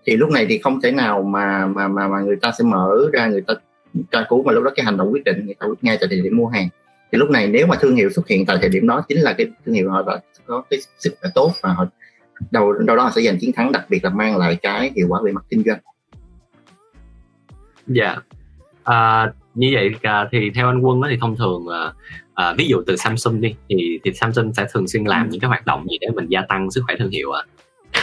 Thì 0.06 0.16
lúc 0.16 0.30
này 0.30 0.46
thì 0.48 0.58
không 0.58 0.80
thể 0.80 0.92
nào 0.92 1.22
mà 1.22 1.66
mà 1.66 1.88
mà 1.88 2.08
mà 2.08 2.20
người 2.20 2.36
ta 2.36 2.52
sẽ 2.58 2.64
mở 2.64 3.10
ra, 3.12 3.26
người 3.26 3.42
ta 3.46 3.54
tra 4.12 4.24
cứu 4.28 4.42
mà 4.42 4.52
lúc 4.52 4.64
đó 4.64 4.70
cái 4.76 4.84
hành 4.84 4.96
động 4.96 5.12
quyết 5.12 5.24
định, 5.24 5.46
người 5.46 5.54
ta 5.54 5.66
ngay 5.82 5.96
tại 6.00 6.08
thời 6.10 6.20
điểm 6.20 6.36
mua 6.36 6.46
hàng. 6.46 6.68
Thì 7.12 7.18
lúc 7.18 7.30
này 7.30 7.46
nếu 7.46 7.66
mà 7.66 7.76
thương 7.76 7.96
hiệu 7.96 8.10
xuất 8.10 8.28
hiện 8.28 8.46
tại 8.46 8.56
thời 8.60 8.68
điểm 8.68 8.86
đó 8.86 9.04
chính 9.08 9.18
là 9.18 9.32
cái 9.32 9.46
thương 9.66 9.74
hiệu 9.74 9.90
họ 9.90 10.02
đã 10.06 10.20
có 10.46 10.62
cái 10.70 10.81
sức 10.99 11.14
khỏe 11.20 11.31
tốt 11.35 11.52
và 11.62 11.73
họ 11.73 11.87
đâu 12.50 12.73
đâu 12.73 12.96
đó 12.96 13.02
họ 13.02 13.11
sẽ 13.17 13.23
giành 13.23 13.38
chiến 13.41 13.52
thắng 13.56 13.73
đặc 13.73 13.85
biệt 13.88 14.05
là 14.05 14.11
mang 14.11 14.37
lại 14.37 14.56
cái 14.62 14.93
hiệu 14.96 15.06
quả 15.08 15.20
về 15.25 15.32
mặt 15.32 15.44
kinh 15.50 15.62
doanh 15.67 15.79
dạ 17.87 18.05
yeah. 18.05 18.25
à, 18.85 19.32
như 19.55 19.70
vậy 19.73 19.91
à, 20.02 20.29
thì 20.32 20.50
theo 20.55 20.67
anh 20.67 20.81
quân 20.81 21.00
đó 21.00 21.08
thì 21.11 21.17
thông 21.20 21.37
thường 21.37 21.67
à, 21.69 21.93
à, 22.35 22.55
ví 22.58 22.67
dụ 22.69 22.82
từ 22.87 22.96
Samsung 22.96 23.41
đi 23.41 23.56
thì 23.69 24.00
thì 24.05 24.12
Samsung 24.12 24.52
sẽ 24.52 24.67
thường 24.73 24.88
xuyên 24.88 25.05
làm 25.05 25.29
những 25.29 25.41
cái 25.41 25.49
hoạt 25.49 25.67
động 25.67 25.87
gì 25.91 25.99
để 26.00 26.08
mình 26.14 26.26
gia 26.29 26.43
tăng 26.49 26.70
sức 26.70 26.82
khỏe 26.87 26.96
thương 26.99 27.11
hiệu 27.11 27.32
ạ 27.32 27.43
à? 27.43 28.00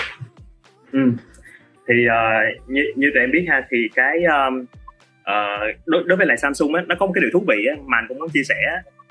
ừ. 0.91 0.99
thì 1.87 1.93
uh, 2.05 2.69
như 2.69 2.81
như 2.95 3.07
tụi 3.13 3.21
em 3.21 3.31
biết 3.31 3.45
ha 3.49 3.67
thì 3.71 3.77
cái 3.95 4.17
um, 4.23 4.65
uh, 5.21 5.75
đối, 5.85 6.03
đối 6.05 6.17
với 6.17 6.27
lại 6.27 6.37
Samsung 6.37 6.73
á 6.73 6.83
nó 6.87 6.95
có 6.95 7.05
một 7.05 7.11
cái 7.15 7.21
điều 7.21 7.29
thú 7.33 7.45
vị 7.47 7.65
á 7.69 7.75
mà 7.85 7.97
anh 7.97 8.05
cũng 8.07 8.19
muốn 8.19 8.29
chia 8.29 8.43
sẻ 8.43 8.55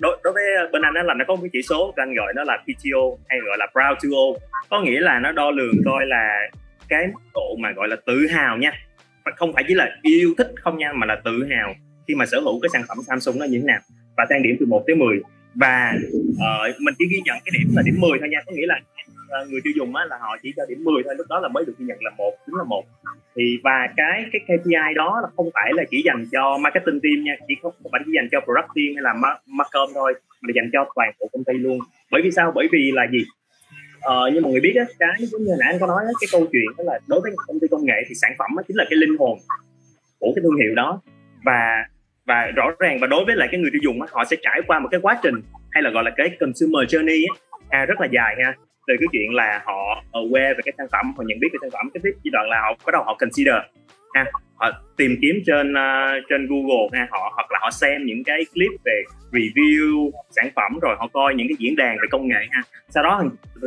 đối, 0.00 0.20
đối 0.24 0.32
với 0.32 0.44
bên 0.72 0.82
anh 0.82 0.94
á 0.94 1.02
là 1.02 1.14
nó 1.14 1.24
có 1.28 1.34
một 1.34 1.40
cái 1.42 1.50
chỉ 1.52 1.62
số 1.62 1.94
anh 1.96 2.14
gọi 2.14 2.32
nó 2.36 2.44
là 2.44 2.56
PTO 2.56 3.00
hay 3.28 3.38
gọi 3.40 3.58
là 3.58 3.66
Proud 3.66 4.12
to 4.12 4.16
O. 4.16 4.26
Có 4.70 4.82
nghĩa 4.82 5.00
là 5.00 5.18
nó 5.18 5.32
đo 5.32 5.50
lường 5.50 5.74
coi 5.84 6.06
là 6.06 6.50
cái 6.88 7.06
mức 7.06 7.20
độ 7.34 7.56
mà 7.58 7.72
gọi 7.72 7.88
là 7.88 7.96
tự 8.06 8.26
hào 8.26 8.56
nha. 8.56 8.72
Không 9.36 9.52
phải 9.52 9.64
chỉ 9.68 9.74
là 9.74 9.96
yêu 10.02 10.34
thích 10.38 10.50
không 10.56 10.78
nha 10.78 10.92
mà 10.92 11.06
là 11.06 11.20
tự 11.24 11.46
hào 11.50 11.74
khi 12.08 12.14
mà 12.14 12.26
sở 12.26 12.40
hữu 12.40 12.60
cái 12.60 12.68
sản 12.72 12.82
phẩm 12.88 12.98
Samsung 13.06 13.38
nó 13.38 13.44
như 13.44 13.58
thế 13.58 13.64
nào. 13.64 13.80
Và 14.16 14.26
thang 14.30 14.42
điểm 14.42 14.56
từ 14.60 14.66
1 14.66 14.84
tới 14.86 14.96
10 14.96 15.20
và 15.54 15.92
uh, 16.30 16.80
mình 16.80 16.94
chỉ 16.98 17.04
ghi 17.10 17.20
nhận 17.24 17.36
cái 17.44 17.52
điểm 17.58 17.68
là 17.76 17.82
điểm 17.84 17.94
10 17.98 18.10
thôi 18.20 18.28
nha 18.28 18.38
có 18.46 18.52
nghĩa 18.52 18.66
là 18.66 18.80
Ờ, 19.30 19.46
người 19.50 19.60
tiêu 19.64 19.72
dùng 19.76 19.96
á, 19.96 20.04
là 20.10 20.18
họ 20.20 20.36
chỉ 20.42 20.52
cho 20.56 20.62
điểm 20.68 20.84
10 20.84 21.02
thôi 21.04 21.14
lúc 21.18 21.26
đó 21.28 21.40
là 21.40 21.48
mới 21.48 21.64
được 21.66 21.72
ghi 21.78 21.86
nhận 21.86 21.98
là 22.00 22.10
một 22.18 22.32
chính 22.46 22.54
là 22.56 22.64
một. 22.64 22.84
Thì 23.36 23.58
và 23.64 23.88
cái 23.96 24.24
cái 24.32 24.40
KPI 24.46 24.94
đó 24.94 25.20
là 25.22 25.28
không 25.36 25.50
phải 25.54 25.70
là 25.74 25.84
chỉ 25.90 26.02
dành 26.04 26.24
cho 26.32 26.58
marketing 26.58 27.00
team 27.02 27.24
nha 27.24 27.34
chỉ 27.48 27.54
không, 27.62 27.72
không 27.82 27.92
phải 27.92 28.00
chỉ 28.06 28.12
dành 28.16 28.28
cho 28.32 28.40
product 28.40 28.70
team 28.76 28.90
hay 28.96 29.02
là 29.02 29.12
marketing 29.46 29.94
thôi 29.94 30.12
mà 30.42 30.46
là 30.48 30.52
dành 30.56 30.70
cho 30.72 30.92
toàn 30.94 31.10
bộ 31.20 31.28
công 31.32 31.44
ty 31.44 31.54
luôn. 31.58 31.78
Bởi 32.10 32.22
vì 32.24 32.30
sao? 32.30 32.52
Bởi 32.54 32.68
vì 32.72 32.90
là 32.94 33.06
gì? 33.12 33.24
Ờ, 34.00 34.30
như 34.32 34.40
mọi 34.40 34.52
người 34.52 34.60
biết 34.60 34.74
á 34.76 34.84
cái 34.98 35.16
giống 35.18 35.42
như 35.42 35.52
nãy 35.60 35.68
anh 35.72 35.80
có 35.80 35.86
nói 35.86 36.02
á, 36.06 36.12
cái 36.20 36.28
câu 36.32 36.46
chuyện 36.52 36.68
đó 36.78 36.84
là 36.86 36.98
đối 37.06 37.20
với 37.20 37.32
công 37.46 37.60
ty 37.60 37.68
công 37.70 37.84
nghệ 37.84 37.98
thì 38.08 38.14
sản 38.14 38.32
phẩm 38.38 38.50
á, 38.56 38.62
chính 38.68 38.76
là 38.76 38.84
cái 38.90 38.96
linh 38.96 39.16
hồn 39.18 39.38
của 40.18 40.32
cái 40.36 40.42
thương 40.42 40.56
hiệu 40.62 40.74
đó. 40.74 41.02
Và 41.44 41.84
và 42.26 42.46
rõ 42.56 42.66
ràng 42.78 42.98
và 43.00 43.06
đối 43.06 43.24
với 43.24 43.36
lại 43.36 43.48
cái 43.50 43.60
người 43.60 43.70
tiêu 43.72 43.80
dùng 43.82 44.02
á, 44.02 44.08
họ 44.12 44.24
sẽ 44.24 44.36
trải 44.42 44.60
qua 44.66 44.78
một 44.78 44.88
cái 44.90 45.00
quá 45.00 45.18
trình 45.22 45.34
hay 45.70 45.82
là 45.82 45.90
gọi 45.90 46.04
là 46.04 46.10
cái 46.16 46.30
consumer 46.40 46.94
journey 46.94 47.24
á, 47.28 47.32
à, 47.68 47.84
rất 47.84 48.00
là 48.00 48.06
dài 48.12 48.36
ha 48.44 48.54
từ 48.90 48.96
cái 49.00 49.06
chuyện 49.12 49.34
là 49.34 49.62
họ 49.64 50.02
ờ, 50.12 50.20
aware 50.20 50.54
về 50.54 50.60
cái 50.64 50.72
sản 50.78 50.86
phẩm 50.92 51.12
họ 51.16 51.24
nhận 51.26 51.40
biết 51.40 51.48
cái 51.52 51.58
sản 51.62 51.70
phẩm 51.70 51.90
cái 51.94 52.12
giai 52.24 52.30
đoạn 52.32 52.48
là 52.48 52.60
họ 52.60 52.70
bắt 52.86 52.92
đầu 52.92 53.02
họ 53.02 53.16
consider 53.18 53.54
ha 54.14 54.24
họ 54.54 54.70
tìm 54.96 55.16
kiếm 55.22 55.36
trên 55.46 55.72
uh, 55.72 56.24
trên 56.28 56.46
Google 56.46 56.88
ha 56.92 57.08
họ 57.10 57.32
hoặc 57.34 57.52
là 57.52 57.58
họ 57.62 57.70
xem 57.70 58.06
những 58.06 58.24
cái 58.24 58.40
clip 58.54 58.70
về 58.84 59.02
review 59.32 60.10
sản 60.30 60.48
phẩm 60.56 60.78
rồi 60.82 60.96
họ 60.98 61.06
coi 61.12 61.34
những 61.34 61.48
cái 61.48 61.56
diễn 61.58 61.76
đàn 61.76 61.96
về 61.96 62.06
công 62.10 62.28
nghệ 62.28 62.46
ha. 62.50 62.62
Sau 62.88 63.02
đó 63.02 63.24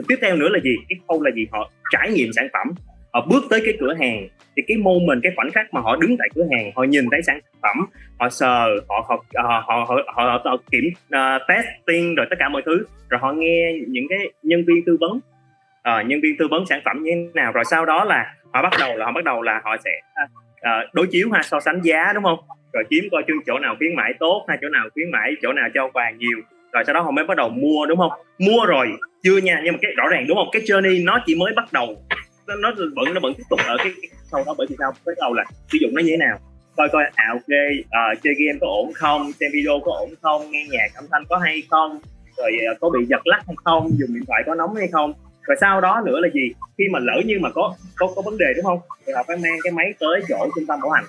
tiếp 0.08 0.16
theo 0.22 0.36
nữa 0.36 0.50
là 0.50 0.60
gì? 0.64 0.76
Cái 0.90 1.00
khâu 1.08 1.22
là 1.22 1.32
gì? 1.32 1.48
Họ 1.52 1.72
trải 1.92 2.12
nghiệm 2.12 2.34
sản 2.34 2.48
phẩm 2.54 2.68
họ 3.14 3.26
bước 3.30 3.44
tới 3.50 3.62
cái 3.66 3.74
cửa 3.80 3.94
hàng 4.00 4.28
thì 4.58 4.64
cái 4.68 4.78
moment 4.78 5.20
cái 5.24 5.32
khoảnh 5.36 5.52
khắc 5.52 5.74
mà 5.74 5.82
họ 5.82 5.96
đứng 5.96 6.18
tại 6.20 6.28
cửa 6.36 6.44
hàng 6.52 6.72
họ 6.76 6.84
nhìn 6.84 7.06
thấy 7.12 7.22
sản 7.24 7.40
phẩm 7.62 7.78
họ 8.20 8.30
sờ 8.30 8.68
họ 8.90 9.06
họ 9.08 9.24
ờ, 9.34 9.44
họ 9.44 9.64
họ, 9.68 9.86
họ, 9.88 10.24
họ, 10.24 10.42
họ 10.46 10.58
kiểm 10.72 10.84
uh, 10.88 11.42
testing 11.48 12.16
rồi 12.16 12.26
tất 12.30 12.36
cả 12.40 12.50
mọi 12.50 12.62
thứ. 12.66 12.86
Rồi 13.10 13.20
họ 13.20 13.34
nghe 13.34 13.74
những 13.88 14.06
cái 14.10 14.20
nhân 14.44 14.64
viên 14.68 14.86
tư 14.86 14.98
vấn 15.00 15.12
uh, 15.12 16.08
nhân 16.08 16.20
viên 16.24 16.38
tư 16.40 16.48
vấn 16.52 16.66
sản 16.66 16.82
phẩm 16.86 17.04
như 17.04 17.12
thế 17.12 17.32
nào. 17.34 17.52
Rồi 17.52 17.64
sau 17.66 17.86
đó 17.86 18.04
là 18.04 18.36
họ 18.54 18.62
bắt 18.62 18.74
đầu 18.80 18.98
là 18.98 19.06
họ 19.06 19.12
bắt 19.12 19.24
đầu 19.24 19.42
là 19.42 19.62
họ 19.64 19.78
sẽ 19.84 19.92
uh, 20.24 20.94
đối 20.94 21.08
chiếu 21.08 21.32
ha 21.32 21.42
so 21.44 21.60
sánh 21.60 21.82
giá 21.84 22.14
đúng 22.14 22.24
không? 22.24 22.40
Rồi 22.74 22.84
kiếm 22.90 23.04
coi 23.12 23.24
chương 23.28 23.44
chỗ 23.46 23.60
nào 23.60 23.76
khuyến 23.78 23.96
mãi 23.96 24.14
tốt 24.20 24.46
hay 24.48 24.58
chỗ 24.62 24.70
nào 24.70 24.90
khuyến 24.94 25.12
mãi 25.12 25.32
chỗ 25.42 25.54
nào 25.54 25.70
cho 25.74 25.90
quà 25.94 26.12
nhiều. 26.18 26.38
Rồi 26.72 26.84
sau 26.86 26.94
đó 26.94 27.02
họ 27.02 27.12
mới 27.12 27.26
bắt 27.26 27.38
đầu 27.38 27.50
mua 27.50 27.86
đúng 27.86 27.98
không? 27.98 28.12
Mua 28.40 28.66
rồi 28.66 28.92
chưa 29.24 29.38
nha 29.38 29.62
nhưng 29.64 29.74
mà 29.74 29.80
cái 29.82 29.92
rõ 29.98 30.04
ràng 30.12 30.26
đúng 30.28 30.38
không? 30.38 30.48
Cái 30.52 30.62
journey 30.62 31.06
nó 31.06 31.24
chỉ 31.26 31.36
mới 31.36 31.54
bắt 31.56 31.74
đầu 31.74 31.98
nó, 32.48 32.56
nó 32.56 32.72
vẫn 32.96 33.14
nó 33.14 33.20
vẫn 33.20 33.34
tiếp 33.38 33.44
tục 33.50 33.60
ở 33.68 33.78
cái, 33.78 33.92
cái 34.02 34.10
sau 34.32 34.44
đó 34.46 34.56
bởi 34.58 34.68
vì 34.70 34.76
sao? 34.80 34.92
Bắt 35.06 35.14
đầu 35.22 35.34
là 35.34 35.46
sử 35.72 35.78
dụng 35.82 35.92
nó 35.96 36.02
như 36.02 36.12
thế 36.12 36.18
nào? 36.18 36.40
Coi 36.78 36.90
coi 36.92 37.04
à 37.16 37.28
ok 37.30 37.54
uh, 37.82 38.24
chơi 38.24 38.34
game 38.40 38.60
có 38.62 38.68
ổn 38.68 38.94
không? 38.94 39.32
Xem 39.40 39.52
video 39.54 39.80
có 39.86 39.92
ổn 39.92 40.10
không? 40.22 40.52
Nghe 40.52 40.66
nhạc 40.72 40.88
âm 40.96 41.06
thanh 41.12 41.24
có 41.30 41.38
hay 41.38 41.64
không? 41.70 42.00
Rồi 42.38 42.52
uh, 42.72 42.80
có 42.80 42.90
bị 42.90 43.06
giật 43.06 43.28
lắc 43.28 43.42
hay 43.48 43.56
không? 43.64 43.90
Dùng 44.00 44.14
điện 44.14 44.24
thoại 44.28 44.44
có 44.46 44.56
nóng 44.56 44.76
hay 44.76 44.88
không? 44.88 45.14
Rồi 45.42 45.58
sau 45.62 45.82
đó 45.82 46.02
nữa 46.06 46.20
là 46.20 46.30
gì? 46.34 46.54
Khi 46.78 46.84
mà 46.92 47.00
lỡ 47.00 47.22
như 47.26 47.40
mà 47.42 47.50
có 47.50 47.76
có 47.96 48.14
có 48.16 48.22
vấn 48.22 48.38
đề 48.38 48.46
đúng 48.56 48.66
không? 48.66 48.80
Thì 49.08 49.14
họ 49.14 49.24
phải 49.28 49.38
mang 49.38 49.58
cái 49.64 49.72
máy 49.72 49.94
tới 50.00 50.22
chỗ 50.30 50.48
trung 50.56 50.66
tâm 50.68 50.80
bảo 50.82 50.92
hành. 50.92 51.06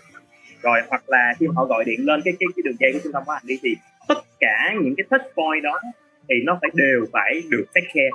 Rồi 0.62 0.80
hoặc 0.88 1.02
là 1.06 1.34
khi 1.38 1.46
họ 1.54 1.64
gọi 1.64 1.84
điện 1.84 2.00
lên 2.06 2.20
cái 2.24 2.34
cái, 2.40 2.46
cái 2.56 2.62
đường 2.64 2.76
dây 2.80 2.92
của 2.92 2.98
trung 3.04 3.12
tâm 3.12 3.22
bảo 3.26 3.34
hành 3.34 3.46
đi 3.46 3.58
thì 3.62 3.76
tất 4.08 4.18
cả 4.40 4.74
những 4.82 4.94
cái 4.96 5.04
touch 5.10 5.34
point 5.36 5.62
đó 5.62 5.80
thì 6.28 6.34
nó 6.44 6.58
phải 6.60 6.70
đều 6.74 7.06
phải 7.12 7.42
được 7.48 7.64
take 7.74 7.86
care. 7.94 8.10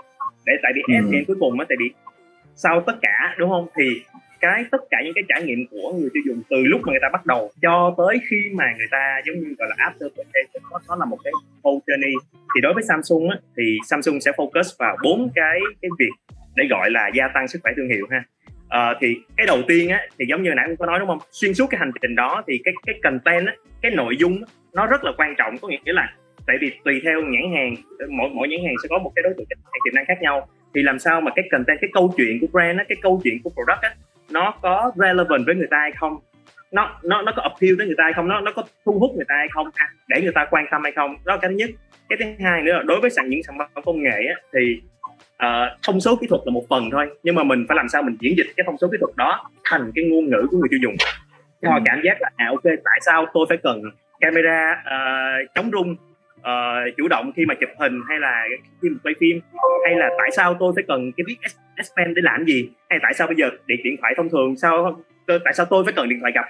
Để 0.46 0.54
tại 0.64 0.72
vì 0.76 0.82
ừ. 1.18 1.24
cuối 1.28 1.38
cùng 1.40 1.60
á 1.60 1.66
tại 1.70 1.76
vì 1.80 1.92
sau 2.64 2.84
tất 2.88 2.94
cả 3.02 3.36
đúng 3.38 3.50
không? 3.50 3.68
Thì 3.78 4.02
cái 4.40 4.66
tất 4.72 4.82
cả 4.90 4.98
những 5.04 5.14
cái 5.16 5.24
trải 5.28 5.44
nghiệm 5.44 5.68
của 5.72 5.94
người 5.94 6.10
tiêu 6.14 6.24
dùng 6.28 6.42
từ 6.50 6.58
lúc 6.66 6.82
mà 6.84 6.92
người 6.92 7.00
ta 7.02 7.10
bắt 7.14 7.26
đầu 7.26 7.52
cho 7.62 7.96
tới 7.98 8.20
khi 8.30 8.38
mà 8.54 8.66
người 8.78 8.88
ta 8.92 9.22
giống 9.26 9.40
như 9.40 9.56
gọi 9.58 9.70
là 9.70 9.76
after 9.76 10.10
purchase 10.10 10.60
nó, 10.72 10.80
nó 10.88 10.96
là 10.96 11.06
một 11.06 11.18
cái 11.24 11.34
whole 11.64 11.80
journey. 11.88 12.20
Thì 12.56 12.62
đối 12.62 12.74
với 12.74 12.84
Samsung 12.84 13.30
á, 13.30 13.38
thì 13.58 13.78
Samsung 13.90 14.22
sẽ 14.22 14.32
focus 14.32 14.76
vào 14.80 14.98
bốn 15.04 15.30
cái 15.36 15.60
cái 15.82 15.90
việc 16.00 16.36
để 16.56 16.68
gọi 16.70 16.92
là 16.92 17.10
gia 17.14 17.28
tăng 17.28 17.48
sức 17.48 17.60
khỏe 17.64 17.72
thương 17.78 17.90
hiệu 17.90 18.08
ha. 18.12 18.24
À, 18.70 18.94
thì 19.02 19.18
cái 19.38 19.46
đầu 19.46 19.62
tiên 19.68 19.90
á 19.90 20.02
thì 20.20 20.26
giống 20.30 20.44
như 20.44 20.54
nãy 20.56 20.66
cũng 20.68 20.78
có 20.78 20.86
nói 20.86 21.00
đúng 21.00 21.08
không? 21.08 21.20
Xuyên 21.32 21.54
suốt 21.54 21.68
cái 21.70 21.80
hành 21.80 21.92
trình 22.02 22.16
đó 22.16 22.44
thì 22.48 22.62
cái 22.64 22.74
cái 22.86 22.96
content 23.04 23.48
á, 23.48 23.54
cái 23.82 23.92
nội 23.92 24.18
dung 24.18 24.36
á, 24.36 24.48
nó 24.74 24.86
rất 24.86 25.04
là 25.04 25.12
quan 25.18 25.36
trọng. 25.38 25.58
Có 25.58 25.68
nghĩa 25.68 25.80
là 25.86 26.14
tại 26.48 26.58
vì 26.62 26.72
tùy 26.84 27.02
theo 27.04 27.22
nhãn 27.22 27.54
hàng 27.56 27.76
mỗi 28.10 28.30
mỗi 28.34 28.48
nhãn 28.48 28.60
hàng 28.66 28.76
sẽ 28.84 28.88
có 28.90 29.00
một 29.00 29.12
cái 29.16 29.24
đối 29.24 29.34
tượng 29.38 29.46
khách 29.50 29.56
hàng 29.64 29.82
tiềm 29.86 29.96
năng 29.96 30.06
khác 30.06 30.22
nhau 30.22 30.48
thì 30.76 30.82
làm 30.84 31.00
sao 31.00 31.22
mà 31.22 31.32
cái 31.36 31.46
content 31.52 31.78
cái 31.82 31.90
câu 31.94 32.14
chuyện 32.18 32.38
của 32.42 32.48
brand 32.52 32.78
á, 32.78 32.86
cái 32.90 32.98
câu 33.02 33.22
chuyện 33.24 33.38
của 33.44 33.50
product 33.50 33.82
á, 33.82 33.96
nó 34.32 34.54
có 34.62 34.92
relevant 34.96 35.46
với 35.46 35.56
người 35.56 35.68
ta 35.72 35.78
hay 35.78 35.92
không? 35.92 36.18
Nó 36.72 37.00
nó 37.04 37.22
nó 37.22 37.32
có 37.36 37.42
appeal 37.42 37.76
đến 37.78 37.88
người 37.88 37.96
ta 37.98 38.04
hay 38.04 38.14
không? 38.14 38.28
Nó 38.28 38.42
nó 38.42 38.52
có 38.56 38.64
thu 38.86 39.00
hút 39.00 39.12
người 39.16 39.26
ta 39.28 39.36
hay 39.38 39.48
không? 39.52 39.70
À, 39.74 39.90
để 40.08 40.22
người 40.22 40.32
ta 40.36 40.46
quan 40.52 40.66
tâm 40.72 40.84
hay 40.84 40.92
không? 40.92 41.16
Đó 41.26 41.34
là 41.34 41.40
cái 41.42 41.50
thứ 41.50 41.56
nhất. 41.56 41.70
Cái 42.10 42.18
thứ 42.20 42.26
hai 42.46 42.62
nữa 42.62 42.74
là 42.74 42.84
đối 42.84 43.02
với 43.02 43.10
sản 43.10 43.30
những 43.30 43.44
sản 43.44 43.58
phẩm 43.58 43.84
công 43.86 44.04
nghệ 44.04 44.26
á, 44.28 44.36
thì 44.54 44.82
uh, 45.44 45.82
thông 45.84 46.02
số 46.02 46.16
kỹ 46.16 46.28
thuật 46.28 46.42
là 46.46 46.52
một 46.52 46.64
phần 46.70 46.90
thôi. 46.92 47.08
Nhưng 47.24 47.36
mà 47.36 47.44
mình 47.44 47.66
phải 47.68 47.76
làm 47.76 47.90
sao 47.90 48.02
mình 48.04 48.18
diễn 48.20 48.38
dịch 48.38 48.48
cái 48.58 48.64
thông 48.66 48.78
số 48.78 48.88
kỹ 48.92 48.98
thuật 49.00 49.16
đó 49.16 49.50
thành 49.64 49.92
cái 49.96 50.06
ngôn 50.06 50.26
ngữ 50.30 50.48
của 50.52 50.58
người 50.58 50.68
tiêu 50.70 50.80
dùng. 50.84 50.96
Cho 51.62 51.70
họ 51.70 51.80
cảm 51.86 52.02
giác 52.04 52.18
là 52.20 52.30
à 52.36 52.48
ok 52.50 52.64
tại 52.64 53.00
sao 53.02 53.26
tôi 53.34 53.46
phải 53.50 53.58
cần 53.64 53.82
camera 54.20 54.72
uh, 54.72 55.50
chống 55.56 55.72
rung 55.72 55.96
uh, 56.40 56.98
chủ 56.98 57.08
động 57.08 57.32
khi 57.36 57.46
mà 57.46 57.54
chụp 57.54 57.70
hình 57.80 58.02
hay 58.10 58.20
là 58.20 58.46
khi 58.82 58.90
mà 58.90 58.98
quay 59.04 59.16
phim? 59.20 59.40
Hay 59.86 59.96
là 59.96 60.10
tại 60.18 60.30
sao 60.32 60.58
tôi 60.60 60.72
phải 60.76 60.84
cần 60.88 61.12
cái 61.18 61.24
viết 61.28 61.38
S 61.84 61.88
Pen 61.98 62.14
để 62.14 62.22
làm 62.22 62.46
gì? 62.46 62.70
Hay 62.90 63.00
tại 63.02 63.14
sao 63.14 63.28
bây 63.28 63.36
giờ 63.36 63.50
điện 63.68 63.80
điện 63.84 63.96
thoại 64.02 64.14
thông 64.18 64.30
thường 64.30 64.56
sao 64.58 65.04
tại 65.28 65.54
sao 65.54 65.66
tôi 65.70 65.84
phải 65.84 65.94
cần 65.94 66.10
điện 66.10 66.20
thoại 66.20 66.32
gặp? 66.36 66.46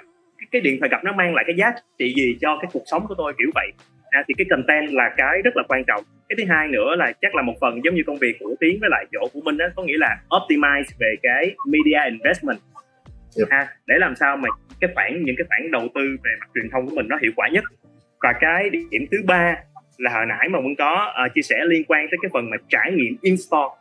Cái 0.51 0.61
điện 0.61 0.77
thoại 0.79 0.89
gặp 0.89 1.03
nó 1.03 1.11
mang 1.11 1.35
lại 1.35 1.43
cái 1.47 1.55
giá 1.55 1.71
trị 1.99 2.13
gì 2.15 2.37
cho 2.41 2.57
cái 2.61 2.69
cuộc 2.73 2.83
sống 2.85 3.05
của 3.07 3.15
tôi 3.17 3.33
kiểu 3.39 3.49
vậy? 3.55 3.71
À, 4.09 4.23
thì 4.27 4.33
cái 4.37 4.45
content 4.49 4.93
là 4.93 5.13
cái 5.17 5.41
rất 5.41 5.57
là 5.57 5.63
quan 5.67 5.83
trọng. 5.87 6.03
Cái 6.29 6.35
thứ 6.37 6.43
hai 6.53 6.67
nữa 6.67 6.95
là 6.97 7.11
chắc 7.21 7.35
là 7.35 7.41
một 7.41 7.53
phần 7.61 7.81
giống 7.83 7.95
như 7.95 8.03
công 8.07 8.17
việc 8.17 8.35
của 8.39 8.55
tiến 8.59 8.77
với 8.81 8.89
lại 8.89 9.05
chỗ 9.11 9.27
của 9.33 9.41
minh 9.41 9.57
đó 9.57 9.65
có 9.75 9.83
nghĩa 9.83 9.97
là 9.97 10.17
optimize 10.29 10.83
về 10.99 11.15
cái 11.23 11.55
media 11.67 12.09
investment. 12.09 12.57
Yep. 13.37 13.47
ha, 13.51 13.67
để 13.87 13.95
làm 13.99 14.15
sao 14.15 14.37
mà 14.37 14.49
cái 14.81 14.89
khoản 14.95 15.23
những 15.23 15.35
cái 15.37 15.45
khoản 15.47 15.71
đầu 15.71 15.87
tư 15.95 16.01
về 16.23 16.31
mặt 16.39 16.49
truyền 16.55 16.69
thông 16.71 16.89
của 16.89 16.95
mình 16.95 17.07
nó 17.07 17.17
hiệu 17.21 17.31
quả 17.35 17.47
nhất. 17.51 17.63
Và 18.23 18.33
cái 18.39 18.69
điểm 18.69 19.05
thứ 19.11 19.17
ba 19.27 19.55
là 19.99 20.11
hồi 20.13 20.25
nãy 20.25 20.49
mà 20.49 20.59
muốn 20.59 20.75
có 20.75 21.13
uh, 21.25 21.33
chia 21.33 21.41
sẻ 21.41 21.55
liên 21.65 21.83
quan 21.87 22.07
tới 22.11 22.17
cái 22.21 22.29
phần 22.33 22.49
mà 22.49 22.57
trải 22.69 22.91
nghiệm 22.91 23.17
in 23.21 23.37
store. 23.37 23.75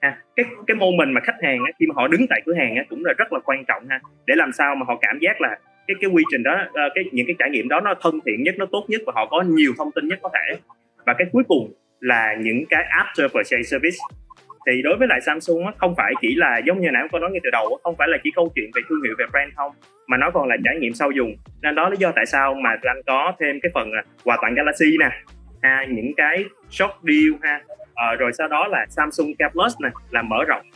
Ha 0.00 0.18
cái 0.36 0.46
cái 0.66 0.76
mình 0.98 1.12
mà 1.12 1.20
khách 1.20 1.36
hàng 1.42 1.58
á, 1.66 1.72
khi 1.78 1.86
mà 1.86 1.92
họ 1.96 2.08
đứng 2.08 2.26
tại 2.30 2.40
cửa 2.46 2.54
hàng 2.54 2.76
á, 2.76 2.82
cũng 2.90 3.04
là 3.04 3.12
rất 3.18 3.32
là 3.32 3.38
quan 3.44 3.64
trọng 3.64 3.88
ha. 3.88 4.00
Để 4.26 4.34
làm 4.36 4.52
sao 4.52 4.74
mà 4.74 4.84
họ 4.86 4.98
cảm 5.02 5.18
giác 5.18 5.40
là 5.40 5.58
cái 5.86 5.94
cái 6.00 6.10
quy 6.10 6.22
trình 6.30 6.42
đó 6.42 6.64
uh, 6.68 6.92
cái 6.94 7.04
những 7.12 7.26
cái 7.26 7.36
trải 7.38 7.50
nghiệm 7.50 7.68
đó 7.68 7.80
nó 7.80 7.94
thân 8.00 8.20
thiện 8.26 8.42
nhất 8.42 8.54
nó 8.58 8.66
tốt 8.72 8.84
nhất 8.88 9.00
và 9.06 9.12
họ 9.16 9.26
có 9.26 9.42
nhiều 9.42 9.72
thông 9.78 9.92
tin 9.92 10.08
nhất 10.08 10.18
có 10.22 10.30
thể. 10.34 10.58
Và 11.06 11.14
cái 11.18 11.26
cuối 11.32 11.42
cùng 11.48 11.72
là 12.00 12.34
những 12.40 12.64
cái 12.70 12.84
after 12.98 13.28
purchase 13.28 13.62
service. 13.62 13.96
Thì 14.66 14.82
đối 14.82 14.96
với 14.96 15.08
lại 15.08 15.20
Samsung 15.20 15.66
á, 15.66 15.72
không 15.76 15.94
phải 15.96 16.12
chỉ 16.20 16.34
là 16.34 16.58
giống 16.58 16.80
như 16.80 16.90
nãy 16.90 17.02
có 17.12 17.18
nói 17.18 17.30
ngay 17.30 17.40
từ 17.44 17.50
đầu 17.50 17.78
không 17.82 17.94
phải 17.98 18.08
là 18.08 18.18
chỉ 18.24 18.30
câu 18.34 18.52
chuyện 18.54 18.70
về 18.74 18.82
thương 18.88 19.02
hiệu 19.04 19.14
về 19.18 19.24
brand 19.30 19.52
không 19.56 19.72
mà 20.06 20.16
nó 20.16 20.30
còn 20.30 20.48
là 20.48 20.56
trải 20.64 20.76
nghiệm 20.76 20.94
sau 20.94 21.10
dùng. 21.10 21.36
Nên 21.62 21.74
đó 21.74 21.88
lý 21.88 21.96
do 21.96 22.12
tại 22.16 22.26
sao 22.26 22.54
mà 22.54 22.70
anh 22.82 23.02
có 23.06 23.32
thêm 23.40 23.60
cái 23.62 23.70
phần 23.74 23.90
quà 24.24 24.38
tặng 24.42 24.54
Galaxy 24.54 24.96
nè 25.00 25.10
ha 25.66 25.84
những 25.88 26.12
cái 26.16 26.44
short 26.70 26.92
deal 27.02 27.40
ha. 27.42 27.60
À, 27.94 28.14
rồi 28.18 28.32
sau 28.38 28.48
đó 28.48 28.66
là 28.66 28.86
Samsung 28.88 29.34
K 29.34 29.52
Plus 29.52 29.74
này 29.80 29.92
là 30.10 30.22
mở 30.22 30.44
rộng 30.48 30.66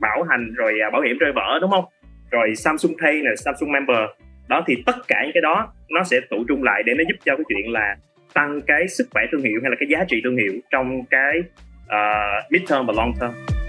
bảo 0.00 0.22
hành 0.22 0.54
rồi 0.54 0.72
à, 0.82 0.90
bảo 0.90 1.02
hiểm 1.02 1.18
rơi 1.18 1.32
vỡ 1.32 1.58
đúng 1.60 1.70
không? 1.70 1.84
Rồi 2.30 2.54
Samsung 2.56 2.92
Pay 3.02 3.22
này 3.22 3.36
Samsung 3.36 3.72
Member. 3.72 3.98
Đó 4.48 4.64
thì 4.66 4.82
tất 4.86 4.96
cả 5.08 5.22
những 5.22 5.32
cái 5.34 5.40
đó 5.40 5.72
nó 5.90 6.04
sẽ 6.04 6.20
tụ 6.30 6.44
trung 6.48 6.62
lại 6.62 6.82
để 6.86 6.94
nó 6.94 7.04
giúp 7.08 7.16
cho 7.24 7.36
cái 7.36 7.44
chuyện 7.48 7.72
là 7.72 7.96
tăng 8.34 8.60
cái 8.66 8.88
sức 8.88 9.08
khỏe 9.10 9.22
thương 9.32 9.42
hiệu 9.42 9.60
hay 9.62 9.70
là 9.70 9.76
cái 9.80 9.88
giá 9.88 10.04
trị 10.08 10.20
thương 10.24 10.36
hiệu 10.36 10.52
trong 10.70 11.04
cái 11.10 11.40
ờ, 11.88 11.98
uh, 12.46 12.52
mid 12.52 12.62
term 12.70 12.86
và 12.86 12.92
long 12.96 13.12
term. 13.20 13.59